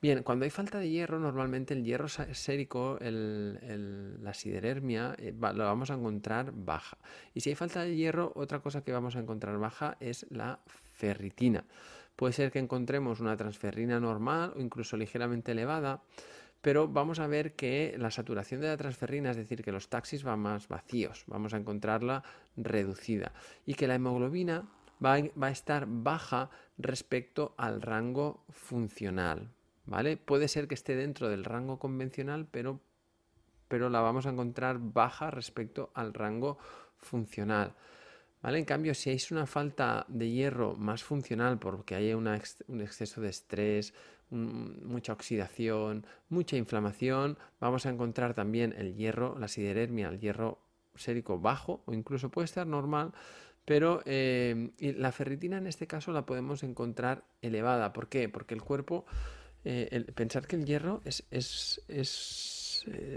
Bien, 0.00 0.22
cuando 0.22 0.44
hay 0.44 0.50
falta 0.50 0.78
de 0.78 0.90
hierro, 0.90 1.18
normalmente 1.18 1.74
el 1.74 1.82
hierro 1.82 2.08
sérico, 2.08 2.98
la 3.00 4.34
siderermia, 4.34 5.16
lo 5.18 5.64
vamos 5.64 5.90
a 5.90 5.94
encontrar 5.94 6.52
baja. 6.54 6.98
Y 7.32 7.40
si 7.40 7.50
hay 7.50 7.56
falta 7.56 7.82
de 7.82 7.96
hierro, 7.96 8.32
otra 8.36 8.60
cosa 8.60 8.84
que 8.84 8.92
vamos 8.92 9.16
a 9.16 9.20
encontrar 9.20 9.58
baja 9.58 9.96
es 9.98 10.26
la 10.30 10.60
ferritina. 10.66 11.64
Puede 12.16 12.32
ser 12.32 12.52
que 12.52 12.60
encontremos 12.60 13.18
una 13.20 13.36
transferrina 13.36 13.98
normal 13.98 14.52
o 14.56 14.60
incluso 14.60 14.96
ligeramente 14.96 15.52
elevada, 15.52 16.02
pero 16.64 16.88
vamos 16.88 17.18
a 17.18 17.26
ver 17.26 17.52
que 17.52 17.94
la 17.98 18.10
saturación 18.10 18.62
de 18.62 18.68
la 18.68 18.78
transferrina, 18.78 19.30
es 19.30 19.36
decir, 19.36 19.62
que 19.62 19.70
los 19.70 19.90
taxis 19.90 20.24
van 20.24 20.40
más 20.40 20.66
vacíos, 20.66 21.24
vamos 21.26 21.52
a 21.52 21.58
encontrarla 21.58 22.24
reducida 22.56 23.32
y 23.66 23.74
que 23.74 23.86
la 23.86 23.96
hemoglobina 23.96 24.66
va 25.04 25.12
a, 25.12 25.50
estar 25.50 25.84
baja 25.86 26.48
respecto 26.78 27.54
al 27.58 27.82
rango 27.82 28.46
funcional, 28.48 29.50
¿vale? 29.84 30.16
Puede 30.16 30.48
ser 30.48 30.66
que 30.66 30.74
esté 30.74 30.96
dentro 30.96 31.28
del 31.28 31.44
rango 31.44 31.78
convencional, 31.78 32.46
pero, 32.50 32.80
pero 33.68 33.90
la 33.90 34.00
vamos 34.00 34.24
a 34.24 34.30
encontrar 34.30 34.78
baja 34.80 35.30
respecto 35.30 35.90
al 35.92 36.14
rango 36.14 36.56
funcional. 36.96 37.74
¿Vale? 38.44 38.58
En 38.58 38.66
cambio, 38.66 38.92
si 38.92 39.08
hay 39.08 39.18
una 39.30 39.46
falta 39.46 40.04
de 40.06 40.30
hierro 40.30 40.76
más 40.76 41.02
funcional 41.02 41.58
porque 41.58 41.94
hay 41.94 42.12
un 42.12 42.28
exceso 42.28 43.22
de 43.22 43.30
estrés, 43.30 43.94
mucha 44.28 45.14
oxidación, 45.14 46.06
mucha 46.28 46.58
inflamación, 46.58 47.38
vamos 47.58 47.86
a 47.86 47.88
encontrar 47.88 48.34
también 48.34 48.74
el 48.76 48.96
hierro, 48.96 49.38
la 49.38 49.48
sideremia, 49.48 50.08
el 50.08 50.20
hierro 50.20 50.58
sérico 50.94 51.38
bajo 51.38 51.84
o 51.86 51.94
incluso 51.94 52.30
puede 52.30 52.44
estar 52.44 52.66
normal, 52.66 53.14
pero 53.64 54.02
eh, 54.04 54.72
la 54.78 55.10
ferritina 55.10 55.56
en 55.56 55.66
este 55.66 55.86
caso 55.86 56.12
la 56.12 56.26
podemos 56.26 56.62
encontrar 56.64 57.24
elevada. 57.40 57.94
¿Por 57.94 58.10
qué? 58.10 58.28
Porque 58.28 58.52
el 58.52 58.60
cuerpo, 58.60 59.06
eh, 59.64 60.04
pensar 60.14 60.46
que 60.46 60.56
el 60.56 60.66
hierro 60.66 61.00
es 61.06 61.24
eh, 61.88 62.04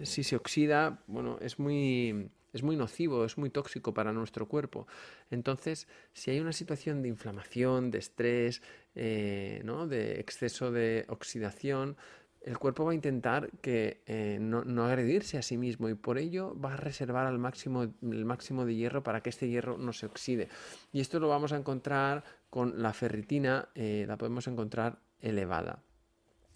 si 0.06 0.24
se 0.24 0.36
oxida, 0.38 1.04
bueno, 1.08 1.38
es 1.42 1.60
muy 1.60 2.32
es 2.58 2.64
muy 2.64 2.76
nocivo, 2.76 3.24
es 3.24 3.38
muy 3.38 3.50
tóxico 3.50 3.94
para 3.94 4.12
nuestro 4.12 4.48
cuerpo. 4.48 4.88
Entonces, 5.32 5.88
si 6.14 6.32
hay 6.32 6.40
una 6.40 6.52
situación 6.52 7.02
de 7.02 7.08
inflamación, 7.08 7.92
de 7.92 8.00
estrés, 8.00 8.62
eh, 8.96 9.62
¿no? 9.64 9.88
de 9.88 10.20
exceso 10.20 10.72
de 10.72 11.06
oxidación, 11.08 11.96
el 12.42 12.58
cuerpo 12.58 12.86
va 12.86 12.92
a 12.92 12.96
intentar 12.96 13.52
que 13.62 14.04
eh, 14.06 14.38
no, 14.40 14.86
agredirse 14.86 15.38
a 15.38 15.42
sí 15.42 15.58
mismo 15.58 15.90
y 15.90 15.96
por 15.96 16.18
ello 16.18 16.58
va 16.60 16.74
a 16.74 16.78
reservar 16.78 17.28
al 17.28 17.40
máximo, 17.40 17.84
el 17.84 18.26
máximo 18.26 18.66
de 18.66 18.74
hierro 18.74 19.04
para 19.04 19.22
que 19.22 19.30
este 19.30 19.50
hierro 19.50 19.78
no 19.78 19.92
se 19.92 20.06
oxide. 20.06 20.48
Y 20.94 21.02
esto 21.02 21.20
lo 21.20 21.28
vamos 21.28 21.52
a 21.52 21.58
encontrar 21.58 22.24
con 22.50 22.82
la 22.82 22.94
ferritina, 22.94 23.68
eh, 23.76 24.06
la 24.08 24.18
podemos 24.18 24.48
encontrar 24.48 25.00
elevada. 25.20 25.84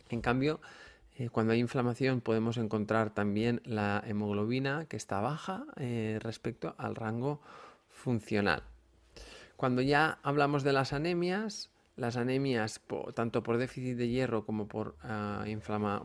En 0.10 0.22
cambio, 0.22 0.62
eh, 1.18 1.30
cuando 1.30 1.54
hay 1.54 1.60
inflamación 1.60 2.22
podemos 2.22 2.58
encontrar 2.58 3.14
también 3.14 3.62
la 3.66 4.04
hemoglobina 4.06 4.86
que 4.86 4.98
está 4.98 5.20
baja 5.22 5.66
eh, 5.78 6.20
respecto 6.22 6.76
al 6.78 6.96
rango 6.96 7.42
funcional. 7.90 8.64
Cuando 9.58 9.82
ya 9.82 10.18
hablamos 10.24 10.64
de 10.64 10.74
las 10.74 10.94
anemias, 10.94 11.70
las 11.96 12.18
anemias 12.18 12.82
tanto 13.14 13.44
por 13.44 13.58
déficit 13.58 13.98
de 13.98 14.08
hierro 14.08 14.46
como 14.46 14.68
por, 14.68 14.96
ah, 15.04 15.46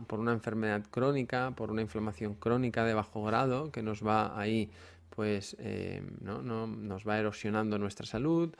por 0.07 0.19
una 0.19 0.33
enfermedad 0.33 0.83
crónica, 0.91 1.51
por 1.55 1.71
una 1.71 1.81
inflamación 1.81 2.35
crónica 2.35 2.85
de 2.85 2.93
bajo 2.93 3.23
grado 3.23 3.71
que 3.71 3.81
nos 3.81 4.05
va 4.05 4.39
ahí, 4.39 4.69
pues 5.09 5.55
eh, 5.59 6.03
¿no? 6.21 6.43
nos 6.67 7.07
va 7.07 7.17
erosionando 7.17 7.79
nuestra 7.79 8.05
salud, 8.05 8.53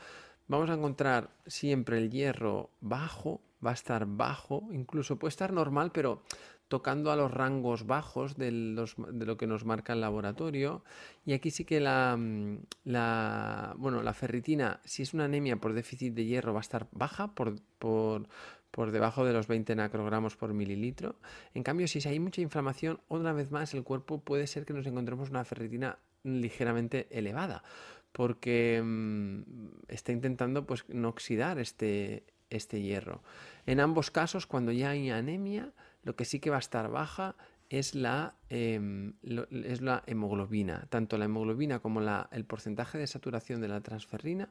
vamos 0.48 0.70
a 0.72 0.74
encontrar 0.74 1.30
siempre 1.46 2.00
el 2.00 2.10
hierro 2.10 2.72
bajo, 2.82 3.42
va 3.66 3.72
a 3.72 3.74
estar 3.74 4.06
bajo, 4.06 4.70
incluso 4.72 5.18
puede 5.18 5.30
estar 5.30 5.52
normal, 5.52 5.92
pero 5.92 6.22
tocando 6.68 7.12
a 7.12 7.16
los 7.16 7.32
rangos 7.32 7.86
bajos 7.86 8.36
de, 8.36 8.52
lo 8.52 9.38
que 9.38 9.48
nos 9.48 9.66
marca 9.66 9.94
el 9.94 10.02
laboratorio. 10.02 10.84
Y 11.26 11.34
aquí 11.34 11.52
sí 11.52 11.66
que 11.66 11.80
la, 11.80 12.16
mm, 12.18 12.60
la, 12.86 13.74
bueno, 13.78 14.04
la 14.04 14.14
ferritina, 14.14 14.82
si 14.84 15.04
es 15.04 15.14
una 15.14 15.26
anemia 15.26 15.58
por 15.58 15.74
déficit 15.74 16.14
de 16.14 16.26
hierro, 16.26 16.54
va 16.54 16.60
a 16.60 16.62
estar 16.62 16.88
baja 16.92 17.34
por, 17.34 17.56
por, 17.80 18.28
por 18.72 18.92
debajo 18.92 19.26
de 19.26 19.34
los 19.34 19.48
20 19.48 19.76
nacrogramos 19.76 20.36
por 20.36 20.54
mililitro. 20.54 21.16
En 21.54 21.64
cambio, 21.64 21.88
si 21.88 22.06
hay 22.08 22.20
mucha 22.20 22.42
inflamación, 22.42 23.00
otra 23.08 23.34
vez 23.34 23.52
más 23.52 23.74
el 23.74 23.84
cuerpo 23.84 24.20
puede 24.20 24.48
ser 24.48 24.66
que 24.66 24.74
nos 24.74 24.86
encontremos 24.86 25.30
una 25.30 25.46
ferritina 25.46 26.00
ligeramente 26.24 27.08
elevada 27.12 27.64
porque 28.12 28.82
mm, 28.84 29.42
está 29.90 30.12
intentando 30.12 30.66
pues, 30.66 30.86
no 30.90 31.10
oxidar 31.10 31.60
este, 31.60 32.24
este 32.50 32.82
hierro. 32.82 33.22
En 33.66 33.80
ambos 33.80 34.12
casos, 34.12 34.46
cuando 34.46 34.72
ya 34.72 34.92
hay 34.92 35.10
anemia, 35.10 35.74
lo 36.04 36.16
que 36.16 36.26
sí 36.26 36.40
que 36.40 36.50
va 36.50 36.58
a 36.58 36.60
estar 36.60 36.90
baja 36.90 37.36
es 37.70 37.96
la, 37.96 38.36
em, 38.50 39.14
es 39.52 39.82
la 39.82 40.04
hemoglobina. 40.06 40.88
Tanto 40.90 41.18
la 41.18 41.26
hemoglobina 41.26 41.80
como 41.80 42.00
la, 42.00 42.30
el 42.32 42.46
porcentaje 42.46 42.98
de 42.98 43.08
saturación 43.08 43.62
de 43.62 43.68
la 43.68 43.82
transferrina 43.82 44.50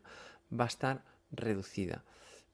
va 0.52 0.64
a 0.64 0.68
estar 0.68 1.04
reducida 1.30 2.04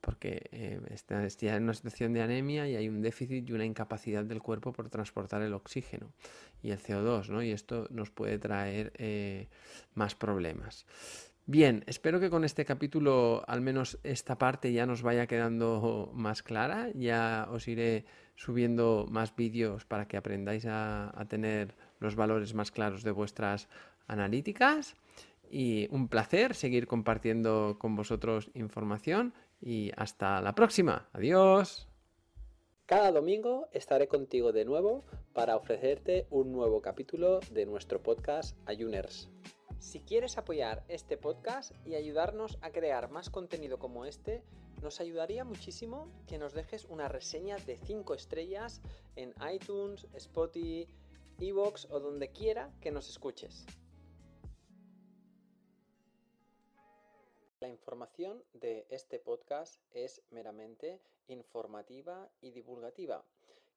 porque 0.02 0.48
eh, 0.50 0.80
está, 0.90 1.24
en 1.24 1.62
una 1.62 1.74
situación 1.74 2.12
de 2.12 2.22
anemia 2.22 2.68
y 2.68 2.74
hay 2.74 2.88
un 2.88 3.00
déficit 3.00 3.48
y 3.48 3.52
una 3.52 3.64
incapacidad 3.64 4.24
del 4.24 4.42
cuerpo 4.42 4.72
por 4.72 4.90
transportar 4.90 5.42
el 5.42 5.54
oxígeno 5.54 6.12
y 6.60 6.72
el 6.72 6.80
CO2, 6.80 7.28
¿no? 7.28 7.40
Y 7.40 7.52
esto 7.52 7.86
nos 7.90 8.10
puede 8.10 8.38
traer 8.40 8.92
eh, 8.96 9.48
más 9.94 10.16
problemas. 10.16 10.86
Bien, 11.46 11.82
espero 11.86 12.20
que 12.20 12.30
con 12.30 12.44
este 12.44 12.64
capítulo 12.64 13.42
al 13.48 13.60
menos 13.60 13.98
esta 14.04 14.38
parte 14.38 14.72
ya 14.72 14.86
nos 14.86 15.02
vaya 15.02 15.26
quedando 15.26 16.10
más 16.14 16.42
clara. 16.42 16.90
Ya 16.94 17.48
os 17.50 17.66
iré 17.68 18.04
subiendo 18.36 19.06
más 19.10 19.34
vídeos 19.34 19.84
para 19.84 20.06
que 20.06 20.16
aprendáis 20.16 20.66
a 20.66 21.26
tener 21.28 21.74
los 21.98 22.16
valores 22.16 22.54
más 22.54 22.70
claros 22.70 23.02
de 23.02 23.10
vuestras 23.10 23.68
analíticas. 24.06 24.94
Y 25.50 25.86
un 25.90 26.08
placer 26.08 26.54
seguir 26.54 26.86
compartiendo 26.86 27.76
con 27.78 27.94
vosotros 27.94 28.50
información 28.54 29.34
y 29.60 29.92
hasta 29.96 30.40
la 30.40 30.54
próxima. 30.54 31.08
Adiós. 31.12 31.88
Cada 32.86 33.12
domingo 33.12 33.68
estaré 33.72 34.08
contigo 34.08 34.52
de 34.52 34.64
nuevo 34.64 35.04
para 35.32 35.56
ofrecerte 35.56 36.26
un 36.30 36.52
nuevo 36.52 36.82
capítulo 36.82 37.40
de 37.50 37.64
nuestro 37.66 38.02
podcast 38.02 38.56
Ayuners. 38.66 39.28
Si 39.82 39.98
quieres 39.98 40.38
apoyar 40.38 40.84
este 40.86 41.18
podcast 41.18 41.72
y 41.84 41.96
ayudarnos 41.96 42.56
a 42.62 42.70
crear 42.70 43.10
más 43.10 43.30
contenido 43.30 43.80
como 43.80 44.04
este, 44.04 44.44
nos 44.80 45.00
ayudaría 45.00 45.44
muchísimo 45.44 46.08
que 46.28 46.38
nos 46.38 46.54
dejes 46.54 46.84
una 46.84 47.08
reseña 47.08 47.56
de 47.56 47.76
5 47.76 48.14
estrellas 48.14 48.80
en 49.16 49.34
iTunes, 49.52 50.06
Spotify, 50.14 50.88
Evox 51.40 51.88
o 51.90 51.98
donde 51.98 52.30
quiera 52.30 52.72
que 52.80 52.92
nos 52.92 53.08
escuches. 53.10 53.66
La 57.58 57.68
información 57.68 58.44
de 58.54 58.86
este 58.88 59.18
podcast 59.18 59.80
es 59.92 60.22
meramente 60.30 61.00
informativa 61.26 62.30
y 62.40 62.52
divulgativa, 62.52 63.24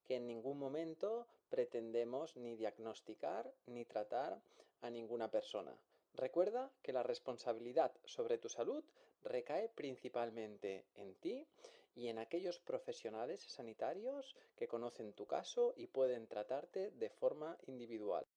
que 0.05 0.17
en 0.17 0.27
ningún 0.27 0.59
momento 0.59 1.25
pretendemos 1.49 2.37
ni 2.37 2.55
diagnosticar 2.55 3.51
ni 3.65 3.85
tratar 3.85 4.39
a 4.81 4.91
ninguna 4.91 5.31
persona. 5.31 5.75
Recuerda 6.15 6.71
que 6.81 6.93
la 6.93 7.03
responsabilidad 7.03 7.91
sobre 8.05 8.37
tu 8.37 8.47
salud 8.47 8.85
recae 9.23 9.67
principalmente 9.67 10.85
en 10.95 11.13
ti 11.15 11.45
y 11.93 12.07
en 12.07 12.19
aquellos 12.19 12.59
profesionales 12.59 13.41
sanitarios 13.41 14.35
que 14.55 14.67
conocen 14.67 15.13
tu 15.13 15.25
caso 15.25 15.73
y 15.75 15.87
pueden 15.87 16.27
tratarte 16.27 16.91
de 16.91 17.09
forma 17.09 17.57
individual. 17.67 18.25